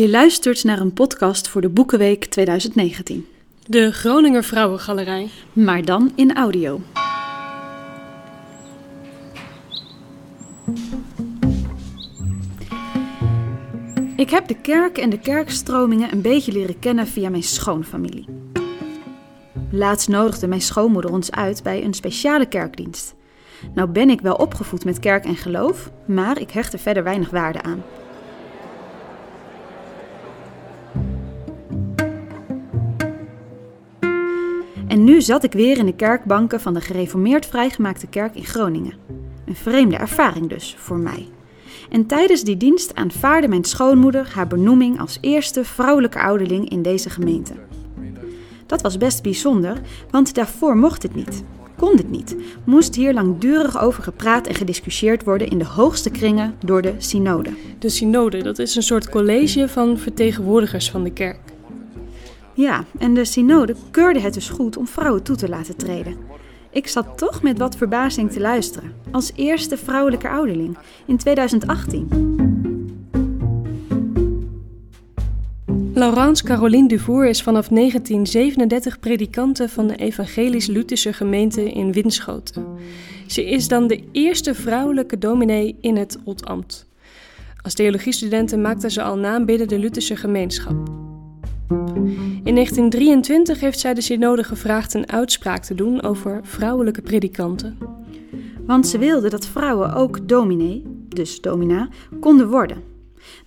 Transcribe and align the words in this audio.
Je 0.00 0.10
luistert 0.10 0.64
naar 0.64 0.80
een 0.80 0.92
podcast 0.92 1.48
voor 1.48 1.60
de 1.60 1.68
Boekenweek 1.68 2.24
2019. 2.24 3.26
De 3.66 3.92
Groninger 3.92 4.44
Vrouwengalerij. 4.44 5.28
Maar 5.52 5.84
dan 5.84 6.12
in 6.14 6.36
audio. 6.36 6.80
Ik 14.16 14.30
heb 14.30 14.48
de 14.48 14.56
kerk 14.62 14.98
en 14.98 15.10
de 15.10 15.18
kerkstromingen 15.18 16.12
een 16.12 16.22
beetje 16.22 16.52
leren 16.52 16.78
kennen 16.78 17.06
via 17.06 17.30
mijn 17.30 17.42
schoonfamilie. 17.42 18.26
Laatst 19.70 20.08
nodigde 20.08 20.46
mijn 20.46 20.60
schoonmoeder 20.60 21.12
ons 21.12 21.30
uit 21.30 21.62
bij 21.62 21.84
een 21.84 21.94
speciale 21.94 22.46
kerkdienst. 22.46 23.14
Nou 23.74 23.88
ben 23.88 24.10
ik 24.10 24.20
wel 24.20 24.34
opgevoed 24.34 24.84
met 24.84 24.98
kerk 24.98 25.24
en 25.24 25.36
geloof, 25.36 25.90
maar 26.06 26.40
ik 26.40 26.50
hecht 26.50 26.72
er 26.72 26.78
verder 26.78 27.04
weinig 27.04 27.30
waarde 27.30 27.62
aan. 27.62 27.82
Nu 35.10 35.20
zat 35.20 35.44
ik 35.44 35.52
weer 35.52 35.78
in 35.78 35.86
de 35.86 35.94
kerkbanken 35.94 36.60
van 36.60 36.74
de 36.74 36.80
gereformeerd 36.80 37.46
vrijgemaakte 37.46 38.06
kerk 38.06 38.34
in 38.34 38.44
Groningen. 38.44 38.92
Een 39.46 39.56
vreemde 39.56 39.96
ervaring 39.96 40.48
dus 40.48 40.76
voor 40.78 40.98
mij. 40.98 41.28
En 41.90 42.06
tijdens 42.06 42.44
die 42.44 42.56
dienst 42.56 42.94
aanvaarde 42.94 43.48
mijn 43.48 43.64
schoonmoeder 43.64 44.30
haar 44.34 44.46
benoeming 44.46 45.00
als 45.00 45.18
eerste 45.20 45.64
vrouwelijke 45.64 46.20
ouderling 46.20 46.68
in 46.68 46.82
deze 46.82 47.10
gemeente. 47.10 47.52
Dat 48.66 48.82
was 48.82 48.96
best 48.96 49.22
bijzonder, 49.22 49.80
want 50.10 50.34
daarvoor 50.34 50.76
mocht 50.76 51.02
het 51.02 51.14
niet. 51.14 51.44
Kon 51.76 51.96
het 51.96 52.10
niet. 52.10 52.36
Moest 52.64 52.94
hier 52.94 53.14
langdurig 53.14 53.80
over 53.80 54.02
gepraat 54.02 54.46
en 54.46 54.54
gediscussieerd 54.54 55.24
worden 55.24 55.48
in 55.48 55.58
de 55.58 55.64
hoogste 55.64 56.10
kringen 56.10 56.54
door 56.64 56.82
de 56.82 56.94
synode. 56.98 57.50
De 57.78 57.88
synode, 57.88 58.42
dat 58.42 58.58
is 58.58 58.76
een 58.76 58.82
soort 58.82 59.08
college 59.08 59.68
van 59.68 59.98
vertegenwoordigers 59.98 60.90
van 60.90 61.02
de 61.04 61.12
kerk. 61.12 61.49
Ja, 62.54 62.84
en 62.98 63.14
de 63.14 63.24
synode 63.24 63.74
keurde 63.90 64.20
het 64.20 64.34
dus 64.34 64.48
goed 64.48 64.76
om 64.76 64.86
vrouwen 64.86 65.22
toe 65.22 65.36
te 65.36 65.48
laten 65.48 65.76
treden. 65.76 66.16
Ik 66.70 66.86
zat 66.88 67.18
toch 67.18 67.42
met 67.42 67.58
wat 67.58 67.76
verbazing 67.76 68.30
te 68.32 68.40
luisteren, 68.40 68.92
als 69.10 69.32
eerste 69.34 69.76
vrouwelijke 69.76 70.28
ouderling 70.28 70.78
in 71.06 71.16
2018. 71.16 72.08
Laurence 75.94 76.44
Caroline 76.44 76.88
Duvour 76.88 77.28
is 77.28 77.42
vanaf 77.42 77.68
1937 77.68 79.00
predikante 79.00 79.68
van 79.68 79.86
de 79.86 79.96
Evangelisch-Lutherse 79.96 81.12
gemeente 81.12 81.72
in 81.72 81.92
Winschoten. 81.92 82.66
Ze 83.26 83.44
is 83.44 83.68
dan 83.68 83.86
de 83.86 84.02
eerste 84.12 84.54
vrouwelijke 84.54 85.18
dominee 85.18 85.76
in 85.80 85.96
het 85.96 86.18
Oldambt. 86.24 86.86
Als 87.62 87.74
theologiestudenten 87.74 88.60
maakte 88.60 88.90
ze 88.90 89.02
al 89.02 89.16
naam 89.16 89.44
binnen 89.44 89.68
de 89.68 89.78
Lutherse 89.78 90.16
gemeenschap. 90.16 90.88
In 92.44 92.54
1923 92.54 93.60
heeft 93.60 93.80
zij 93.80 93.94
de 93.94 94.00
synode 94.00 94.44
gevraagd 94.44 94.94
een 94.94 95.10
uitspraak 95.10 95.62
te 95.62 95.74
doen 95.74 96.02
over 96.02 96.40
vrouwelijke 96.42 97.02
predikanten. 97.02 97.78
Want 98.66 98.86
ze 98.86 98.98
wilde 98.98 99.30
dat 99.30 99.46
vrouwen 99.46 99.94
ook 99.94 100.28
dominee, 100.28 100.82
dus 101.08 101.40
domina, 101.40 101.88
konden 102.20 102.48
worden. 102.48 102.82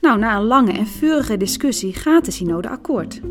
Nou, 0.02 0.20
na 0.20 0.38
een 0.38 0.44
lange 0.44 0.72
en 0.72 0.88
vurige 0.88 1.38
discussie 1.38 1.94
gaat 1.94 2.26
de 2.26 2.32
synode 2.32 2.70
akkoord. 2.70 3.22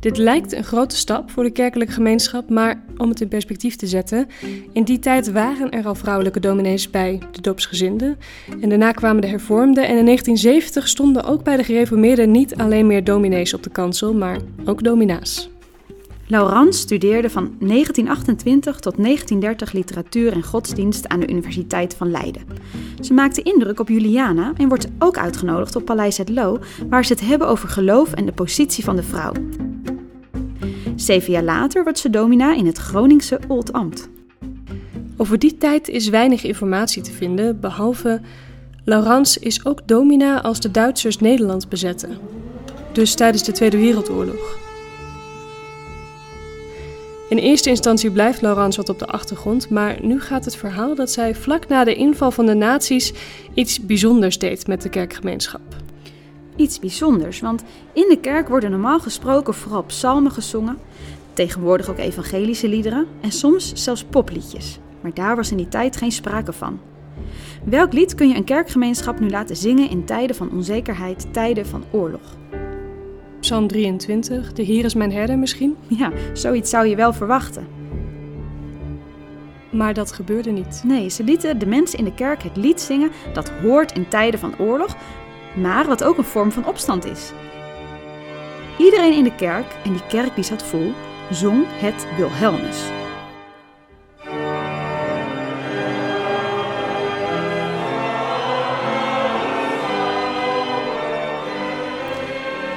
Dit 0.00 0.16
lijkt 0.16 0.52
een 0.52 0.64
grote 0.64 0.96
stap 0.96 1.30
voor 1.30 1.44
de 1.44 1.50
kerkelijke 1.50 1.92
gemeenschap, 1.92 2.50
maar 2.50 2.84
om 3.02 3.08
het 3.08 3.20
in 3.20 3.28
perspectief 3.28 3.76
te 3.76 3.86
zetten, 3.86 4.28
in 4.72 4.84
die 4.84 4.98
tijd 4.98 5.32
waren 5.32 5.70
er 5.70 5.86
al 5.86 5.94
vrouwelijke 5.94 6.40
dominees 6.40 6.90
bij 6.90 7.18
de 7.32 7.40
doopsgezinden 7.40 8.18
en 8.60 8.68
daarna 8.68 8.92
kwamen 8.92 9.22
de 9.22 9.28
hervormden 9.28 9.84
en 9.84 9.98
in 9.98 10.04
1970 10.04 10.88
stonden 10.88 11.24
ook 11.24 11.42
bij 11.42 11.56
de 11.56 11.64
gereformeerden 11.64 12.30
niet 12.30 12.56
alleen 12.56 12.86
meer 12.86 13.04
dominees 13.04 13.54
op 13.54 13.62
de 13.62 13.70
kansel, 13.70 14.14
maar 14.14 14.38
ook 14.64 14.84
domina's. 14.84 15.50
Laurent 16.26 16.74
studeerde 16.74 17.30
van 17.30 17.42
1928 17.58 18.78
tot 18.78 18.96
1930 18.96 19.72
literatuur 19.72 20.32
en 20.32 20.42
godsdienst 20.42 21.08
aan 21.08 21.20
de 21.20 21.28
Universiteit 21.28 21.94
van 21.94 22.10
Leiden. 22.10 22.42
Ze 23.00 23.12
maakte 23.12 23.42
indruk 23.42 23.80
op 23.80 23.88
Juliana 23.88 24.52
en 24.56 24.68
wordt 24.68 24.88
ook 24.98 25.18
uitgenodigd 25.18 25.76
op 25.76 25.84
Paleis 25.84 26.18
het 26.18 26.28
Loo, 26.28 26.58
waar 26.88 27.04
ze 27.04 27.12
het 27.12 27.26
hebben 27.26 27.48
over 27.48 27.68
geloof 27.68 28.12
en 28.12 28.26
de 28.26 28.32
positie 28.32 28.84
van 28.84 28.96
de 28.96 29.02
vrouw. 29.02 29.32
Zeven 31.02 31.32
jaar 31.32 31.42
later 31.42 31.82
wordt 31.82 31.98
ze 31.98 32.10
domina 32.10 32.54
in 32.54 32.66
het 32.66 32.78
Groningse 32.78 33.40
Oldambt. 33.48 34.08
Over 35.16 35.38
die 35.38 35.56
tijd 35.56 35.88
is 35.88 36.08
weinig 36.08 36.44
informatie 36.44 37.02
te 37.02 37.12
vinden, 37.12 37.60
behalve 37.60 38.20
Laurence 38.84 39.40
is 39.40 39.64
ook 39.64 39.88
domina 39.88 40.42
als 40.42 40.60
de 40.60 40.70
Duitsers 40.70 41.18
Nederland 41.18 41.68
bezetten. 41.68 42.18
Dus 42.92 43.14
tijdens 43.14 43.42
de 43.42 43.52
Tweede 43.52 43.76
Wereldoorlog. 43.76 44.58
In 47.28 47.38
eerste 47.38 47.68
instantie 47.68 48.10
blijft 48.10 48.42
Laurence 48.42 48.76
wat 48.76 48.88
op 48.88 48.98
de 48.98 49.06
achtergrond, 49.06 49.68
maar 49.68 49.98
nu 50.02 50.20
gaat 50.20 50.44
het 50.44 50.56
verhaal 50.56 50.94
dat 50.94 51.10
zij 51.10 51.34
vlak 51.34 51.68
na 51.68 51.84
de 51.84 51.94
inval 51.94 52.30
van 52.30 52.46
de 52.46 52.54
nazi's 52.54 53.12
iets 53.54 53.80
bijzonders 53.80 54.38
deed 54.38 54.66
met 54.66 54.82
de 54.82 54.88
kerkgemeenschap. 54.88 55.81
Iets 56.56 56.78
bijzonders, 56.78 57.40
want 57.40 57.62
in 57.92 58.08
de 58.08 58.18
kerk 58.20 58.48
worden 58.48 58.70
normaal 58.70 59.00
gesproken 59.00 59.54
vooral 59.54 59.82
psalmen 59.82 60.32
gezongen, 60.32 60.78
tegenwoordig 61.32 61.90
ook 61.90 61.98
evangelische 61.98 62.68
liederen 62.68 63.06
en 63.20 63.32
soms 63.32 63.72
zelfs 63.74 64.04
popliedjes. 64.04 64.78
Maar 65.00 65.14
daar 65.14 65.36
was 65.36 65.50
in 65.50 65.56
die 65.56 65.68
tijd 65.68 65.96
geen 65.96 66.12
sprake 66.12 66.52
van. 66.52 66.80
Welk 67.64 67.92
lied 67.92 68.14
kun 68.14 68.28
je 68.28 68.34
een 68.34 68.44
kerkgemeenschap 68.44 69.20
nu 69.20 69.30
laten 69.30 69.56
zingen 69.56 69.90
in 69.90 70.04
tijden 70.04 70.36
van 70.36 70.50
onzekerheid, 70.50 71.26
tijden 71.32 71.66
van 71.66 71.84
oorlog? 71.90 72.36
Psalm 73.40 73.66
23, 73.66 74.52
de 74.52 74.62
Heer 74.62 74.84
is 74.84 74.94
mijn 74.94 75.12
herder 75.12 75.38
misschien? 75.38 75.76
Ja, 75.86 76.12
zoiets 76.32 76.70
zou 76.70 76.86
je 76.86 76.96
wel 76.96 77.12
verwachten. 77.12 77.66
Maar 79.70 79.94
dat 79.94 80.12
gebeurde 80.12 80.50
niet. 80.50 80.82
Nee, 80.84 81.08
ze 81.08 81.24
lieten 81.24 81.58
de 81.58 81.66
mensen 81.66 81.98
in 81.98 82.04
de 82.04 82.14
kerk 82.14 82.42
het 82.42 82.56
lied 82.56 82.80
zingen 82.80 83.10
dat 83.32 83.50
hoort 83.50 83.92
in 83.92 84.08
tijden 84.08 84.40
van 84.40 84.58
oorlog, 84.58 84.96
maar 85.54 85.86
wat 85.86 86.04
ook 86.04 86.18
een 86.18 86.24
vorm 86.24 86.52
van 86.52 86.66
opstand 86.66 87.04
is. 87.04 87.32
Iedereen 88.78 89.12
in 89.12 89.24
de 89.24 89.34
kerk, 89.34 89.66
en 89.84 89.92
die 89.92 90.06
kerk 90.08 90.34
die 90.34 90.44
zat 90.44 90.62
vol, 90.62 90.92
zong 91.30 91.64
het 91.68 92.06
Wilhelmus. 92.16 92.82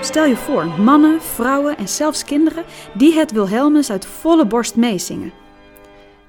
Stel 0.01 0.25
je 0.25 0.35
voor, 0.35 0.65
mannen, 0.65 1.21
vrouwen 1.21 1.77
en 1.77 1.87
zelfs 1.87 2.23
kinderen 2.23 2.63
die 2.93 3.13
het 3.13 3.31
Wilhelmus 3.31 3.91
uit 3.91 4.05
volle 4.05 4.45
borst 4.45 4.75
meezingen. 4.75 5.44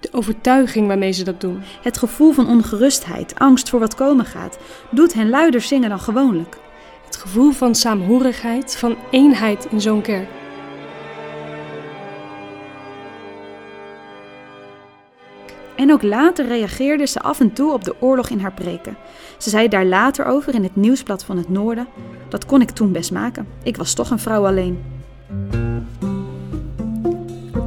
De 0.00 0.08
overtuiging 0.12 0.86
waarmee 0.86 1.12
ze 1.12 1.24
dat 1.24 1.40
doen. 1.40 1.62
Het 1.82 1.98
gevoel 1.98 2.32
van 2.32 2.48
ongerustheid, 2.48 3.38
angst 3.38 3.68
voor 3.68 3.80
wat 3.80 3.94
komen 3.94 4.24
gaat, 4.24 4.58
doet 4.90 5.12
hen 5.12 5.28
luider 5.28 5.60
zingen 5.60 5.88
dan 5.88 6.00
gewoonlijk. 6.00 6.56
Het 7.04 7.16
gevoel 7.16 7.50
van 7.52 7.74
saamhorigheid, 7.74 8.76
van 8.76 8.96
eenheid 9.10 9.66
in 9.70 9.80
zo'n 9.80 10.02
kerk. 10.02 10.28
En 15.76 15.92
ook 15.92 16.02
later 16.02 16.46
reageerde 16.46 17.06
ze 17.06 17.20
af 17.20 17.40
en 17.40 17.52
toe 17.52 17.72
op 17.72 17.84
de 17.84 17.94
oorlog 18.00 18.28
in 18.28 18.40
haar 18.40 18.52
preken. 18.52 18.96
Ze 19.38 19.50
zei 19.50 19.68
daar 19.68 19.84
later 19.84 20.24
over 20.24 20.54
in 20.54 20.62
het 20.62 20.76
nieuwsblad 20.76 21.24
van 21.24 21.36
het 21.36 21.48
Noorden: 21.48 21.88
Dat 22.28 22.46
kon 22.46 22.60
ik 22.60 22.70
toen 22.70 22.92
best 22.92 23.12
maken. 23.12 23.48
Ik 23.62 23.76
was 23.76 23.94
toch 23.94 24.10
een 24.10 24.18
vrouw 24.18 24.46
alleen. 24.46 24.84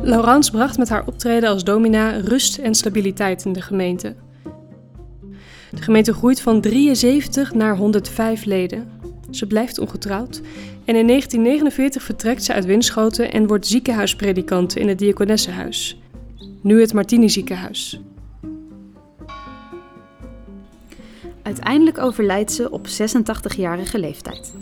Laurence 0.10 0.52
bracht 0.52 0.78
met 0.78 0.90
haar 0.90 1.06
optreden 1.06 1.50
als 1.50 1.64
domina 1.64 2.20
rust 2.20 2.58
en 2.58 2.76
stabiliteit 2.76 3.46
in 3.46 3.54
de 3.54 3.62
gemeente. 3.62 4.16
De 5.72 5.82
gemeente 5.82 6.14
groeit 6.14 6.42
van 6.42 6.62
73 6.62 7.54
naar 7.54 7.78
105 7.78 8.46
leden. 8.46 8.92
Ze 9.30 9.48
blijft 9.48 9.80
ongetrouwd 9.80 10.42
en 10.86 10.96
in 10.96 11.08
1949 11.08 12.04
vertrekt 12.04 12.44
ze 12.44 12.54
uit 12.54 12.66
Winschoten 12.66 13.32
en 13.32 13.48
wordt 13.48 13.68
ziekenhuispredikant 13.68 14.76
in 14.76 14.88
het 14.88 15.00
Diakonessenhuis. 15.00 16.02
Nu 16.62 16.82
het 16.82 16.94
Martini 16.94 17.30
ziekenhuis. 17.30 18.02
Uiteindelijk 21.42 21.98
overlijdt 21.98 22.52
ze 22.52 22.72
op 22.72 22.88
86-jarige 22.88 24.00
leeftijd. 24.00 24.54